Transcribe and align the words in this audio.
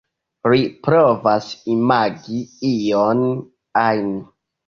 Ri 0.51 0.61
provas 0.87 1.49
imagi 1.75 2.39
ion 2.71 3.21
ajn. 3.85 4.09